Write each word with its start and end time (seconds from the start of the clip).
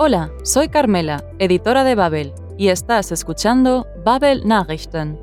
Hola, 0.00 0.30
soy 0.44 0.68
Carmela, 0.68 1.24
editora 1.40 1.82
de 1.82 1.96
Babel, 1.96 2.32
y 2.56 2.68
estás 2.68 3.10
escuchando 3.10 3.84
Babel 4.04 4.46
Nachrichten. 4.46 5.18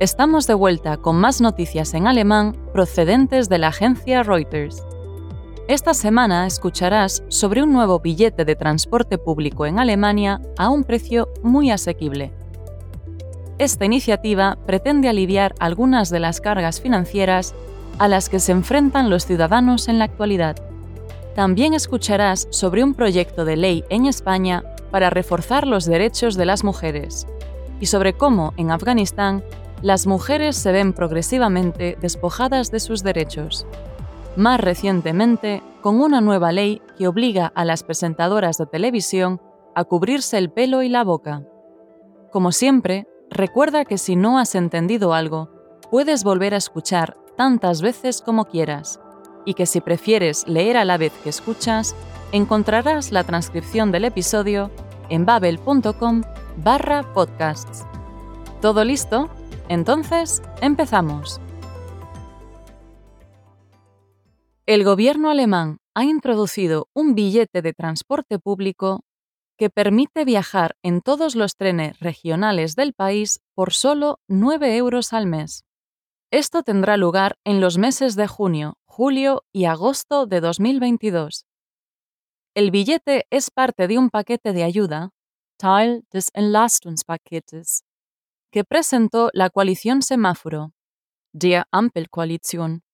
Estamos 0.00 0.48
de 0.48 0.54
vuelta 0.54 0.96
con 0.96 1.14
más 1.14 1.40
noticias 1.40 1.94
en 1.94 2.08
alemán 2.08 2.56
procedentes 2.72 3.48
de 3.48 3.58
la 3.58 3.68
agencia 3.68 4.24
Reuters. 4.24 4.82
Esta 5.68 5.94
semana 5.94 6.48
escucharás 6.48 7.22
sobre 7.28 7.62
un 7.62 7.72
nuevo 7.72 8.00
billete 8.00 8.44
de 8.44 8.56
transporte 8.56 9.16
público 9.16 9.64
en 9.64 9.78
Alemania 9.78 10.40
a 10.58 10.70
un 10.70 10.82
precio 10.82 11.28
muy 11.44 11.70
asequible. 11.70 12.32
Esta 13.58 13.84
iniciativa 13.84 14.58
pretende 14.66 15.08
aliviar 15.08 15.54
algunas 15.60 16.10
de 16.10 16.18
las 16.18 16.40
cargas 16.40 16.80
financieras 16.80 17.54
a 18.00 18.08
las 18.08 18.28
que 18.28 18.40
se 18.40 18.50
enfrentan 18.50 19.08
los 19.08 19.24
ciudadanos 19.24 19.86
en 19.86 20.00
la 20.00 20.06
actualidad. 20.06 20.56
También 21.34 21.74
escucharás 21.74 22.48
sobre 22.50 22.82
un 22.82 22.94
proyecto 22.94 23.44
de 23.44 23.56
ley 23.56 23.84
en 23.88 24.06
España 24.06 24.64
para 24.90 25.10
reforzar 25.10 25.66
los 25.66 25.84
derechos 25.84 26.36
de 26.36 26.44
las 26.44 26.64
mujeres 26.64 27.26
y 27.78 27.86
sobre 27.86 28.14
cómo 28.14 28.52
en 28.56 28.70
Afganistán 28.70 29.44
las 29.80 30.06
mujeres 30.06 30.56
se 30.56 30.72
ven 30.72 30.92
progresivamente 30.92 31.96
despojadas 32.00 32.70
de 32.70 32.80
sus 32.80 33.02
derechos. 33.02 33.66
Más 34.36 34.60
recientemente, 34.60 35.62
con 35.80 36.00
una 36.00 36.20
nueva 36.20 36.52
ley 36.52 36.82
que 36.98 37.08
obliga 37.08 37.50
a 37.54 37.64
las 37.64 37.82
presentadoras 37.84 38.58
de 38.58 38.66
televisión 38.66 39.40
a 39.74 39.84
cubrirse 39.84 40.36
el 40.36 40.50
pelo 40.50 40.82
y 40.82 40.88
la 40.88 41.04
boca. 41.04 41.42
Como 42.30 42.52
siempre, 42.52 43.06
recuerda 43.30 43.84
que 43.84 43.98
si 43.98 44.16
no 44.16 44.38
has 44.38 44.54
entendido 44.54 45.14
algo, 45.14 45.48
puedes 45.90 46.22
volver 46.22 46.54
a 46.54 46.58
escuchar 46.58 47.16
tantas 47.36 47.80
veces 47.80 48.20
como 48.20 48.44
quieras 48.44 49.00
y 49.44 49.54
que 49.54 49.66
si 49.66 49.80
prefieres 49.80 50.46
leer 50.46 50.76
a 50.76 50.84
la 50.84 50.98
vez 50.98 51.12
que 51.22 51.30
escuchas, 51.30 51.94
encontrarás 52.32 53.12
la 53.12 53.24
transcripción 53.24 53.92
del 53.92 54.04
episodio 54.04 54.70
en 55.08 55.26
babel.com 55.26 56.22
barra 56.56 57.02
podcasts. 57.14 57.84
¿Todo 58.60 58.84
listo? 58.84 59.30
Entonces, 59.68 60.42
empezamos. 60.60 61.40
El 64.66 64.84
gobierno 64.84 65.30
alemán 65.30 65.78
ha 65.94 66.04
introducido 66.04 66.88
un 66.94 67.14
billete 67.14 67.62
de 67.62 67.72
transporte 67.72 68.38
público 68.38 69.04
que 69.58 69.68
permite 69.68 70.24
viajar 70.24 70.76
en 70.82 71.00
todos 71.00 71.34
los 71.34 71.56
trenes 71.56 71.98
regionales 71.98 72.76
del 72.76 72.94
país 72.94 73.40
por 73.54 73.72
solo 73.72 74.20
9 74.28 74.76
euros 74.76 75.12
al 75.12 75.26
mes. 75.26 75.64
Esto 76.32 76.62
tendrá 76.62 76.96
lugar 76.96 77.38
en 77.42 77.60
los 77.60 77.76
meses 77.76 78.14
de 78.14 78.28
junio, 78.28 78.78
julio 78.84 79.42
y 79.52 79.64
agosto 79.64 80.26
de 80.26 80.40
2022. 80.40 81.44
El 82.54 82.70
billete 82.70 83.26
es 83.30 83.50
parte 83.50 83.88
de 83.88 83.98
un 83.98 84.10
paquete 84.10 84.52
de 84.52 84.62
ayuda, 84.62 85.10
Teil 85.56 86.04
des 86.12 86.30
Entlastungspaketes, 86.32 87.82
que 88.52 88.62
presentó 88.62 89.30
la 89.32 89.50
coalición 89.50 90.02
Semáforo, 90.02 90.72
der 91.32 91.64
Ampelkoalition, 91.72 92.84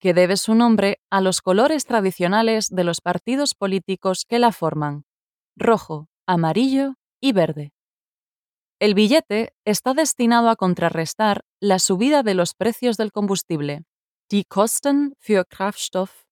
que 0.00 0.14
debe 0.14 0.38
su 0.38 0.54
nombre 0.54 1.02
a 1.10 1.20
los 1.20 1.42
colores 1.42 1.84
tradicionales 1.84 2.70
de 2.70 2.84
los 2.84 3.02
partidos 3.02 3.54
políticos 3.54 4.24
que 4.26 4.38
la 4.38 4.50
forman, 4.50 5.04
rojo, 5.56 6.08
amarillo 6.26 6.94
y 7.20 7.32
verde. 7.32 7.74
El 8.80 8.94
billete 8.94 9.52
está 9.66 9.92
destinado 9.92 10.48
a 10.48 10.56
contrarrestar 10.56 11.44
la 11.60 11.78
subida 11.78 12.22
de 12.22 12.34
los 12.34 12.54
precios 12.54 12.96
del 12.96 13.10
combustible, 13.10 13.84
Die 14.30 14.44
Kosten 14.44 15.14
für 15.18 15.44
Kraftstoff. 15.44 16.24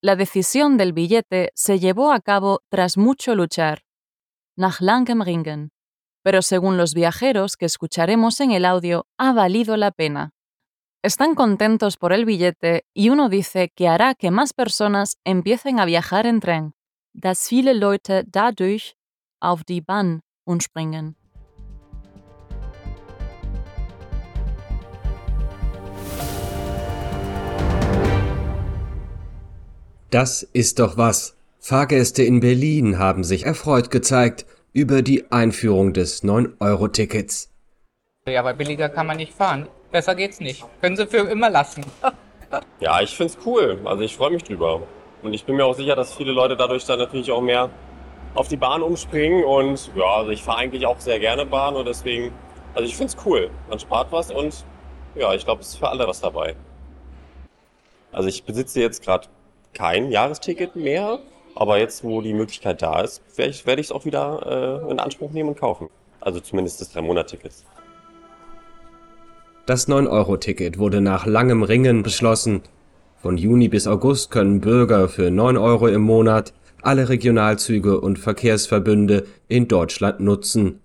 La 0.00 0.16
decisión 0.16 0.78
del 0.78 0.92
billete 0.92 1.52
se 1.54 1.78
llevó 1.78 2.12
a 2.12 2.20
cabo 2.20 2.60
tras 2.70 2.96
mucho 2.96 3.34
luchar, 3.34 3.82
nach 4.56 4.80
langem 4.80 5.22
Ringen, 5.22 5.72
pero 6.22 6.40
según 6.40 6.76
los 6.76 6.94
viajeros 6.94 7.56
que 7.56 7.66
escucharemos 7.66 8.40
en 8.40 8.52
el 8.52 8.64
audio, 8.64 9.06
ha 9.18 9.32
valido 9.32 9.76
la 9.76 9.90
pena. 9.90 10.32
Están 11.02 11.34
contentos 11.34 11.96
por 11.96 12.12
el 12.12 12.24
billete 12.24 12.86
y 12.94 13.10
uno 13.10 13.28
dice 13.28 13.70
que 13.74 13.88
hará 13.88 14.14
que 14.14 14.30
más 14.30 14.52
personas 14.52 15.18
empiecen 15.24 15.80
a 15.80 15.84
viajar 15.84 16.26
en 16.26 16.40
tren, 16.40 16.74
dass 17.12 17.48
viele 17.48 17.74
Leute 17.74 18.24
dadurch 18.24 18.96
auf 19.40 19.64
die 19.64 19.80
Bahn 19.80 20.22
umspringen. 20.46 21.21
Das 30.12 30.42
ist 30.42 30.78
doch 30.78 30.98
was. 30.98 31.38
Fahrgäste 31.58 32.22
in 32.22 32.40
Berlin 32.40 32.98
haben 32.98 33.24
sich 33.24 33.46
erfreut 33.46 33.90
gezeigt 33.90 34.44
über 34.74 35.00
die 35.00 35.32
Einführung 35.32 35.94
des 35.94 36.22
9-Euro-Tickets. 36.22 37.50
Ja, 38.28 38.40
aber 38.40 38.52
billiger 38.52 38.90
kann 38.90 39.06
man 39.06 39.16
nicht 39.16 39.32
fahren. 39.32 39.68
Besser 39.90 40.14
geht's 40.14 40.38
nicht. 40.38 40.66
Können 40.82 40.98
Sie 40.98 41.06
für 41.06 41.30
immer 41.30 41.48
lassen. 41.48 41.82
ja, 42.80 43.00
ich 43.00 43.16
find's 43.16 43.38
cool. 43.46 43.80
Also 43.86 44.02
ich 44.02 44.14
freue 44.14 44.32
mich 44.32 44.42
drüber. 44.42 44.82
Und 45.22 45.32
ich 45.32 45.46
bin 45.46 45.56
mir 45.56 45.64
auch 45.64 45.74
sicher, 45.74 45.96
dass 45.96 46.12
viele 46.12 46.32
Leute 46.32 46.58
dadurch 46.58 46.84
dann 46.84 46.98
natürlich 46.98 47.32
auch 47.32 47.40
mehr 47.40 47.70
auf 48.34 48.48
die 48.48 48.58
Bahn 48.58 48.82
umspringen. 48.82 49.42
Und 49.44 49.92
ja, 49.96 50.16
also 50.16 50.30
ich 50.30 50.42
fahre 50.42 50.58
eigentlich 50.58 50.84
auch 50.84 51.00
sehr 51.00 51.20
gerne 51.20 51.46
Bahn 51.46 51.74
und 51.74 51.86
deswegen, 51.86 52.34
also 52.74 52.86
ich 52.86 52.94
find's 52.94 53.16
cool. 53.24 53.48
Man 53.70 53.78
spart 53.78 54.12
was 54.12 54.30
und 54.30 54.66
ja, 55.14 55.32
ich 55.32 55.46
glaube, 55.46 55.62
es 55.62 55.68
ist 55.68 55.76
für 55.76 55.88
alle 55.88 56.06
was 56.06 56.20
dabei. 56.20 56.54
Also 58.12 58.28
ich 58.28 58.44
besitze 58.44 58.78
jetzt 58.78 59.02
gerade 59.02 59.28
kein 59.74 60.10
Jahresticket 60.10 60.76
mehr. 60.76 61.18
Aber 61.54 61.78
jetzt, 61.78 62.02
wo 62.02 62.22
die 62.22 62.32
Möglichkeit 62.32 62.80
da 62.82 63.02
ist, 63.02 63.22
werde 63.36 63.80
ich 63.80 63.86
es 63.86 63.92
auch 63.92 64.04
wieder 64.04 64.82
äh, 64.88 64.90
in 64.90 64.98
Anspruch 64.98 65.32
nehmen 65.32 65.50
und 65.50 65.58
kaufen. 65.58 65.88
Also 66.20 66.40
zumindest 66.40 66.80
das 66.80 66.94
3-Monat-Ticket. 66.94 67.52
Das 69.66 69.88
9-Euro-Ticket 69.88 70.78
wurde 70.78 71.00
nach 71.00 71.26
langem 71.26 71.62
Ringen 71.62 72.02
beschlossen. 72.02 72.62
Von 73.16 73.36
Juni 73.36 73.68
bis 73.68 73.86
August 73.86 74.30
können 74.30 74.60
Bürger 74.60 75.08
für 75.08 75.30
9 75.30 75.56
Euro 75.56 75.88
im 75.88 76.02
Monat 76.02 76.52
alle 76.82 77.08
Regionalzüge 77.08 78.00
und 78.00 78.18
Verkehrsverbünde 78.18 79.24
in 79.46 79.68
Deutschland 79.68 80.20
nutzen. 80.20 80.80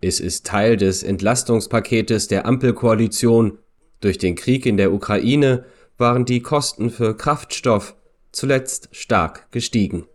Es 0.00 0.20
ist 0.20 0.46
Teil 0.46 0.76
des 0.76 1.02
Entlastungspaketes 1.02 2.28
der 2.28 2.46
Ampelkoalition. 2.46 3.58
Durch 4.00 4.18
den 4.18 4.36
Krieg 4.36 4.66
in 4.66 4.76
der 4.76 4.92
Ukraine 4.92 5.64
waren 5.98 6.24
die 6.24 6.40
Kosten 6.40 6.90
für 6.90 7.16
Kraftstoff, 7.16 7.96
zuletzt 8.34 8.88
stark 8.92 9.46
gestiegen. 9.50 10.06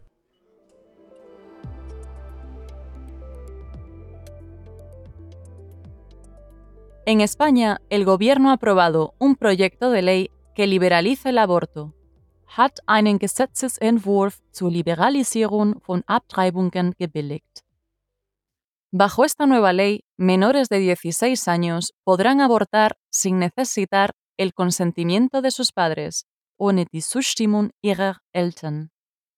En 7.05 7.21
España, 7.21 7.81
el 7.89 8.05
gobierno 8.05 8.51
ha 8.51 8.53
aprobado 8.53 9.15
un 9.17 9.35
proyecto 9.35 9.89
de 9.89 10.03
ley 10.03 10.29
que 10.53 10.67
liberaliza 10.67 11.29
el 11.29 11.39
aborto. 11.39 11.95
Hat 12.45 12.81
einen 12.85 13.17
Gesetzesentwurf 13.17 14.41
zur 14.51 14.71
Liberalisierung 14.71 15.81
von 15.81 16.03
Abtreibungen 16.05 16.93
gebilligt. 16.99 17.63
Bajo 18.91 19.23
esta 19.23 19.45
nueva 19.45 19.71
ley, 19.71 20.03
menores 20.17 20.67
de 20.67 20.79
16 20.79 21.47
años 21.47 21.93
podrán 22.03 22.41
abortar 22.41 22.97
sin 23.09 23.39
necesitar 23.39 24.11
el 24.37 24.53
consentimiento 24.53 25.41
de 25.41 25.51
sus 25.51 25.71
padres, 25.71 26.25
ohne 26.59 26.85
die 26.91 27.01
Zustimmung. 27.01 27.71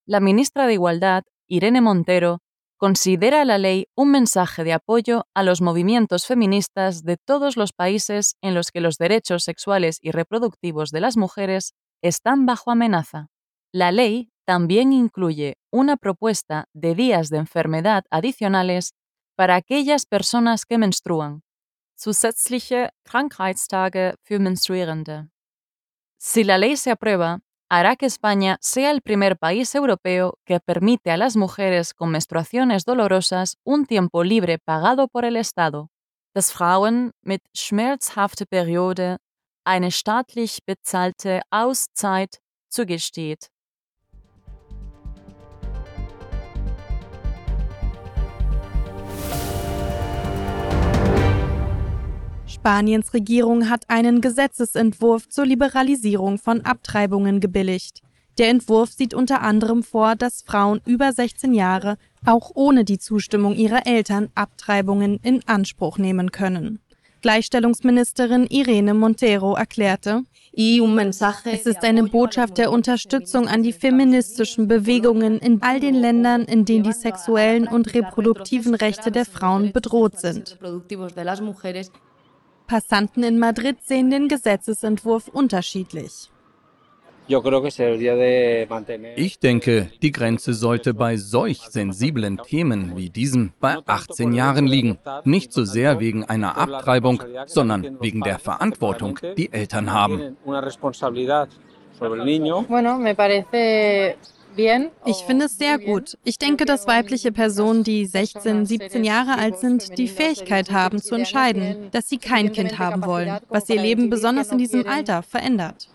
La 0.06 0.20
ministra 0.20 0.68
de 0.68 0.74
Igualdad, 0.74 1.24
Irene 1.48 1.82
Montero, 1.82 2.40
considera 2.78 3.46
la 3.46 3.60
ley 3.60 3.86
un 3.96 4.10
mensaje 4.10 4.64
de 4.64 4.74
apoyo 4.74 5.26
a 5.36 5.44
los 5.44 5.62
movimientos 5.62 6.26
feministas 6.26 7.04
de 7.04 7.18
todos 7.18 7.56
los 7.56 7.74
países 7.74 8.36
en 8.42 8.56
los 8.56 8.72
que 8.72 8.82
los 8.82 8.98
derechos 8.98 9.44
sexuales 9.44 10.00
y 10.02 10.10
reproductivos 10.12 10.90
de 10.90 11.02
las 11.02 11.16
mujeres 11.16 11.74
están 12.02 12.48
bajo 12.48 12.72
amenaza. 12.72 13.28
La 13.72 13.92
ley 13.92 14.32
también 14.46 14.94
incluye 14.94 15.58
una 15.72 15.96
propuesta 15.96 16.66
de 16.74 16.96
días 16.96 17.30
de 17.30 17.38
enfermedad 17.38 18.04
adicionales 18.10 18.94
para 19.36 19.56
aquellas 19.56 20.06
personas 20.08 20.66
que 20.66 20.80
menstruan. 20.80 21.44
Zusätzliche 21.96 22.90
Krankheitstage 23.04 24.16
für 24.24 24.40
Menstruierende. 24.40 25.30
Si 26.24 26.44
la 26.44 26.60
ley 26.60 26.78
se 26.78 26.92
aprueba, 26.92 27.40
hará 27.68 27.96
que 27.96 28.06
España 28.06 28.60
sea 28.62 28.92
el 28.92 29.02
primer 29.02 29.40
país 29.40 29.74
europeo 29.74 30.38
que 30.46 30.60
permite 30.60 31.10
a 31.10 31.18
las 31.18 31.36
mujeres 31.36 31.96
con 31.96 32.12
menstruaciones 32.12 32.86
dolorosas 32.86 33.58
un 33.64 33.88
tiempo 33.88 34.24
libre 34.24 34.60
pagado 34.60 35.08
por 35.08 35.26
el 35.26 35.36
Estado, 35.36 35.90
dass 36.36 36.52
Frauen 36.52 37.10
mit 37.24 37.42
schmerzhafter 37.56 38.46
Periode 38.46 39.18
eine 39.66 39.90
staatlich 39.90 40.60
bezahlte 40.64 41.42
Auszeit 41.50 42.40
zugesteht. 42.70 43.51
Spaniens 52.62 53.16
Regierung 53.16 53.72
hat 53.72 53.90
einen 53.90 54.22
Gesetzesentwurf 54.22 55.28
zur 55.28 55.48
Liberalisierung 55.48 56.38
von 56.38 56.62
Abtreibungen 56.62 57.40
gebilligt. 57.40 58.04
Der 58.38 58.50
Entwurf 58.50 58.92
sieht 58.92 59.16
unter 59.16 59.42
anderem 59.42 59.82
vor, 59.82 60.16
dass 60.16 60.44
Frauen 60.44 60.80
über 60.86 61.12
16 61.12 61.56
Jahre 61.56 61.98
auch 62.24 62.52
ohne 62.54 62.86
die 62.86 63.00
Zustimmung 63.00 63.56
ihrer 63.56 63.88
Eltern 63.88 64.30
Abtreibungen 64.36 65.20
in 65.24 65.42
Anspruch 65.48 65.98
nehmen 65.98 66.32
können. 66.32 66.78
Gleichstellungsministerin 67.22 68.46
Irene 68.46 68.94
Montero 68.94 69.56
erklärte, 69.56 70.22
es 70.54 71.66
ist 71.66 71.84
eine 71.84 72.04
Botschaft 72.04 72.60
der 72.60 72.72
Unterstützung 72.72 73.48
an 73.48 73.64
die 73.64 73.74
feministischen 73.74 74.68
Bewegungen 74.68 75.40
in 75.40 75.64
all 75.64 75.80
den 75.80 75.96
Ländern, 75.96 76.44
in 76.44 76.66
denen 76.66 76.84
die 76.84 76.94
sexuellen 76.94 77.68
und 77.68 77.96
reproduktiven 77.96 78.76
Rechte 78.76 79.12
der 79.12 79.26
Frauen 79.26 79.72
bedroht 79.72 80.20
sind. 80.20 80.60
Passanten 82.72 83.22
in 83.24 83.38
Madrid 83.38 83.84
sehen 83.84 84.10
den 84.10 84.30
Gesetzesentwurf 84.30 85.28
unterschiedlich. 85.28 86.32
Ich 89.18 89.40
denke, 89.40 89.92
die 90.02 90.12
Grenze 90.14 90.54
sollte 90.54 90.94
bei 90.94 91.18
solch 91.18 91.60
sensiblen 91.64 92.38
Themen 92.38 92.96
wie 92.96 93.10
diesem 93.10 93.52
bei 93.60 93.76
18 93.86 94.32
Jahren 94.32 94.68
liegen. 94.68 94.98
Nicht 95.26 95.52
so 95.52 95.66
sehr 95.66 96.00
wegen 96.00 96.24
einer 96.24 96.58
Abtreibung, 96.58 97.22
sondern 97.46 98.00
wegen 98.00 98.22
der 98.22 98.40
Verantwortung, 98.40 99.20
die 99.36 99.52
Eltern 99.52 99.92
haben. 99.92 100.38
Ich 105.06 105.18
finde 105.26 105.46
es 105.46 105.58
sehr 105.58 105.80
gut. 105.80 106.18
Ich 106.24 106.38
denke, 106.38 106.66
dass 106.66 106.88
weibliche 106.88 107.32
Personen, 107.32 107.84
die 107.84 108.06
16, 108.06 108.66
17 108.66 109.04
Jahre 109.04 109.38
alt 109.38 109.60
sind, 109.60 109.98
die 109.98 110.08
Fähigkeit 110.08 110.72
haben 110.72 111.02
zu 111.02 111.16
entscheiden, 111.16 111.90
dass 111.92 112.10
sie 112.10 112.18
kein 112.18 112.52
Kind 112.52 112.78
haben 112.80 113.06
wollen, 113.06 113.40
was 113.50 113.70
ihr 113.70 113.82
Leben 113.82 114.10
besonders 114.10 114.52
in 114.52 114.58
diesem 114.58 114.88
Alter 114.88 115.24
verändert. 115.24 115.90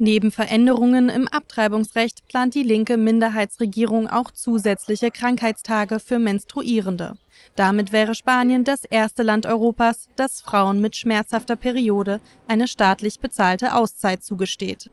Neben 0.00 0.30
Veränderungen 0.30 1.08
im 1.08 1.26
Abtreibungsrecht 1.26 2.28
plant 2.28 2.54
die 2.54 2.62
linke 2.62 2.96
Minderheitsregierung 2.96 4.06
auch 4.08 4.30
zusätzliche 4.30 5.10
Krankheitstage 5.10 5.98
für 5.98 6.20
Menstruierende. 6.20 7.16
Damit 7.58 7.90
wäre 7.90 8.14
Spanien 8.14 8.62
das 8.62 8.84
erste 8.84 9.24
Land 9.24 9.44
Europas, 9.44 10.08
das 10.14 10.40
Frauen 10.40 10.80
mit 10.80 10.94
schmerzhafter 10.94 11.56
Periode 11.56 12.20
eine 12.46 12.68
staatlich 12.68 13.18
bezahlte 13.18 13.74
Auszeit 13.74 14.22
zugesteht. 14.22 14.92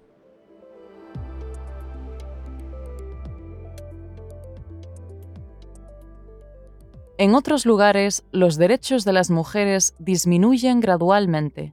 En 7.19 7.35
otros 7.35 7.65
lugares, 7.65 8.23
los 8.31 8.57
derechos 8.57 9.05
de 9.05 9.13
las 9.13 9.29
mujeres 9.29 9.93
disminuyen 9.99 10.81
gradualmente. 10.81 11.71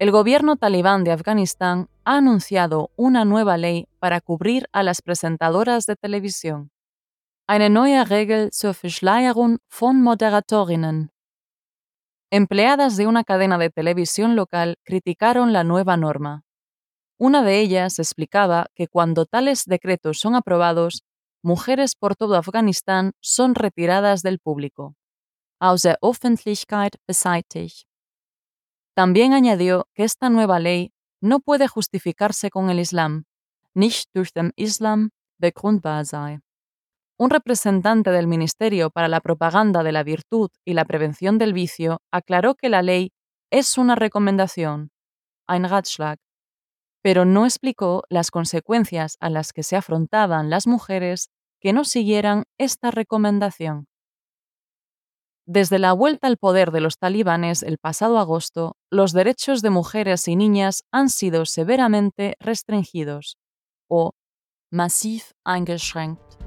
El 0.00 0.10
gobierno 0.10 0.56
talibán 0.56 1.04
de 1.04 1.12
Afganistán 1.12 1.86
ha 2.04 2.16
anunciado 2.16 2.90
una 2.96 3.24
nueva 3.24 3.56
ley 3.56 3.86
para 4.00 4.20
cubrir 4.20 4.68
a 4.72 4.82
las 4.82 5.00
presentadoras 5.00 5.86
de 5.86 5.94
televisión. 5.94 6.72
Eine 7.48 7.70
neue 7.70 8.08
Regel 8.08 8.52
zur 8.52 8.72
Verschleierung 8.72 9.58
von 9.68 10.00
Moderatorinnen. 10.00 11.10
Empleadas 12.30 12.96
de 12.96 13.08
una 13.08 13.24
cadena 13.24 13.58
de 13.58 13.68
televisión 13.68 14.36
local 14.36 14.76
criticaron 14.84 15.52
la 15.52 15.64
nueva 15.64 15.96
norma. 15.96 16.44
Una 17.18 17.42
de 17.42 17.58
ellas 17.58 17.98
explicaba 17.98 18.66
que 18.76 18.86
cuando 18.86 19.26
tales 19.26 19.64
decretos 19.64 20.20
son 20.20 20.36
aprobados, 20.36 21.02
mujeres 21.42 21.96
por 21.96 22.14
todo 22.14 22.36
Afganistán 22.36 23.12
son 23.20 23.56
retiradas 23.56 24.22
del 24.22 24.38
público. 24.38 24.94
Aus 25.58 25.82
der 25.82 25.98
Öffentlichkeit 26.00 26.96
beseitigt. 27.08 27.88
También 28.94 29.32
añadió 29.32 29.88
que 29.94 30.04
esta 30.04 30.30
nueva 30.30 30.60
ley 30.60 30.92
no 31.20 31.40
puede 31.40 31.66
justificarse 31.66 32.50
con 32.50 32.70
el 32.70 32.78
Islam, 32.78 33.24
nicht 33.74 34.10
durch 34.14 34.32
den 34.32 34.52
Islam 34.54 35.10
begründbar 35.38 36.04
sei. 36.04 36.40
Un 37.22 37.30
representante 37.30 38.10
del 38.10 38.26
Ministerio 38.26 38.90
para 38.90 39.06
la 39.06 39.20
Propaganda 39.20 39.84
de 39.84 39.92
la 39.92 40.02
Virtud 40.02 40.50
y 40.64 40.74
la 40.74 40.84
Prevención 40.84 41.38
del 41.38 41.52
Vicio 41.52 42.02
aclaró 42.10 42.56
que 42.56 42.68
la 42.68 42.82
ley 42.82 43.12
es 43.48 43.78
una 43.78 43.94
recomendación, 43.94 44.90
ein 45.46 45.68
Ratschlag, 45.68 46.18
pero 47.00 47.24
no 47.24 47.44
explicó 47.44 48.02
las 48.08 48.32
consecuencias 48.32 49.18
a 49.20 49.30
las 49.30 49.52
que 49.52 49.62
se 49.62 49.76
afrontaban 49.76 50.50
las 50.50 50.66
mujeres 50.66 51.30
que 51.60 51.72
no 51.72 51.84
siguieran 51.84 52.42
esta 52.58 52.90
recomendación. 52.90 53.86
Desde 55.46 55.78
la 55.78 55.92
vuelta 55.92 56.26
al 56.26 56.38
poder 56.38 56.72
de 56.72 56.80
los 56.80 56.98
talibanes 56.98 57.62
el 57.62 57.78
pasado 57.78 58.18
agosto, 58.18 58.74
los 58.90 59.12
derechos 59.12 59.62
de 59.62 59.70
mujeres 59.70 60.26
y 60.26 60.34
niñas 60.34 60.82
han 60.90 61.08
sido 61.08 61.46
severamente 61.46 62.34
restringidos 62.40 63.36
o 63.88 64.10
massiv 64.72 65.22
eingeschränkt. 65.44 66.41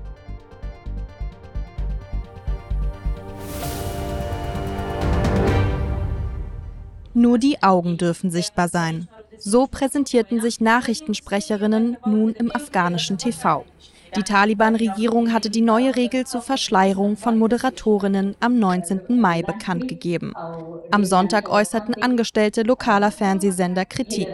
Nur 7.17 7.37
die 7.37 7.63
Augen 7.63 7.97
dürfen 7.97 8.29
sichtbar 8.29 8.67
sein. 8.67 9.07
So 9.39 9.67
präsentierten 9.67 10.41
sich 10.41 10.59
Nachrichtensprecherinnen 10.59 11.95
nun 12.05 12.33
im 12.33 12.53
afghanischen 12.53 13.17
TV. 13.17 13.63
Die 14.15 14.23
Taliban-Regierung 14.23 15.33
hatte 15.33 15.49
die 15.49 15.61
neue 15.61 15.95
Regel 15.95 16.25
zur 16.25 16.41
Verschleierung 16.41 17.17
von 17.17 17.37
Moderatorinnen 17.37 18.35
am 18.39 18.57
19. 18.59 19.19
Mai 19.19 19.41
bekannt 19.41 19.87
gegeben. 19.87 20.33
Am 20.91 21.03
Sonntag 21.03 21.49
äußerten 21.49 22.01
Angestellte 22.01 22.61
lokaler 22.61 23.11
Fernsehsender 23.11 23.85
Kritik. 23.85 24.29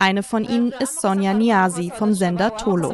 Eine 0.00 0.22
von 0.22 0.44
ihnen 0.44 0.72
ist 0.72 1.00
Sonja 1.00 1.34
Niazi 1.34 1.92
vom 1.94 2.14
Sender 2.14 2.56
Tolo. 2.56 2.90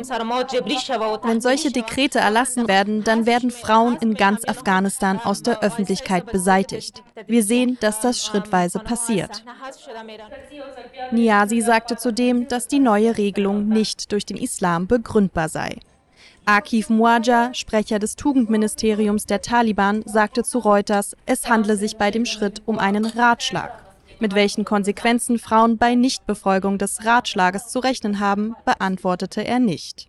Wenn 1.23 1.41
solche 1.41 1.71
Dekrete 1.71 2.19
erlassen 2.19 2.69
werden, 2.69 3.03
dann 3.05 3.25
werden 3.27 3.51
Frauen 3.51 3.97
in 4.01 4.15
ganz 4.15 4.47
Afghanistan 4.47 5.19
aus 5.23 5.43
der 5.43 5.63
Öffentlichkeit 5.63 6.27
beseitigt. 6.27 7.03
Wir 7.27 7.43
sehen, 7.43 7.79
dass 7.81 8.01
das 8.01 8.25
schrittweise 8.25 8.79
passiert. 8.81 9.43
Niazi 11.13 11.61
sagte 11.63 11.97
zudem, 11.97 12.49
dass 12.49 12.69
die 12.69 12.81
neue 12.81 13.17
Regelung 13.17 13.69
nicht 13.69 14.13
durch 14.13 14.27
den 14.27 14.37
Islam 14.37 14.87
begründbar 14.87 15.49
sei. 15.49 15.79
Akif 16.49 16.91
Muaja, 16.91 17.53
Sprecher 17.55 17.99
des 17.99 18.15
Tugendministeriums 18.15 19.27
der 19.27 19.43
Taliban, 19.43 20.03
sagte 20.07 20.45
zu 20.45 20.61
Reuters, 20.61 21.17
es 21.27 21.49
handle 21.49 21.77
sich 21.77 21.97
bei 21.97 22.13
dem 22.13 22.25
Schritt 22.25 22.63
um 22.67 22.79
einen 22.79 23.05
Ratschlag. 23.05 23.83
Mit 24.21 24.33
welchen 24.37 24.65
Konsequenzen 24.65 25.41
Frauen 25.41 25.77
bei 25.77 25.97
Nichtbefolgung 25.97 26.79
des 26.79 27.05
Ratschlages 27.05 27.67
zu 27.67 27.81
rechnen 27.81 28.21
haben, 28.21 28.55
beantwortete 28.65 29.45
er 29.45 29.59
nicht. 29.59 30.09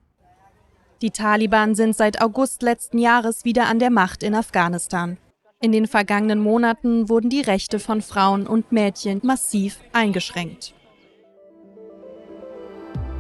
Die 1.02 1.10
Taliban 1.10 1.74
sind 1.74 1.96
seit 1.96 2.22
August 2.22 2.62
letzten 2.62 3.00
Jahres 3.00 3.44
wieder 3.44 3.66
an 3.66 3.80
der 3.80 3.90
Macht 3.90 4.22
in 4.22 4.36
Afghanistan. 4.36 5.18
In 5.60 5.72
den 5.72 5.88
vergangenen 5.88 6.40
Monaten 6.40 7.10
wurden 7.10 7.32
die 7.32 7.42
Rechte 7.42 7.80
von 7.80 8.04
Frauen 8.04 8.46
und 8.46 8.72
Mädchen 8.72 9.22
massiv 9.24 9.80
eingeschränkt. 9.92 10.76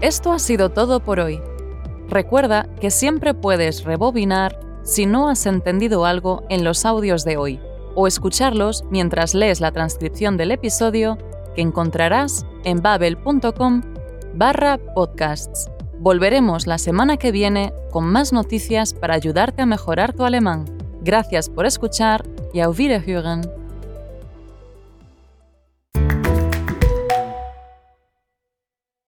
Esto 0.02 0.34
ha 0.34 0.38
sido 0.38 0.70
todo 0.70 1.00
por 1.00 1.18
hoy. 1.18 1.57
Recuerda 2.10 2.68
que 2.80 2.92
siempre 2.92 3.34
puedes 3.34 3.84
rebobinar 3.84 4.60
si 4.84 5.06
no 5.06 5.30
has 5.30 5.46
entendido 5.46 6.06
algo 6.06 6.44
en 6.50 6.64
los 6.64 6.86
audios 6.86 7.26
de 7.26 7.38
hoy 7.38 7.60
o 7.96 8.08
escucharlos 8.08 8.84
mientras 8.90 9.34
lees 9.34 9.60
la 9.60 9.72
transcripción 9.72 10.38
del 10.38 10.52
episodio 10.52 11.18
que 11.56 11.62
encontrarás 11.62 12.46
en 12.64 12.82
babel.com 12.82 13.82
barra 14.36 14.78
podcasts. 14.94 15.70
Volveremos 16.00 16.68
la 16.68 16.78
semana 16.78 17.18
que 17.18 17.32
viene 17.32 17.74
con 17.92 18.06
más 18.06 18.32
noticias 18.32 18.94
para 18.94 19.16
ayudarte 19.16 19.64
a 19.64 19.66
mejorar 19.66 20.14
tu 20.14 20.24
alemán. 20.24 20.66
Gracias 21.02 21.50
por 21.50 21.66
escuchar 21.66 22.24
y 22.54 22.60
auf 22.60 22.78
Wiederhören. 22.78 23.42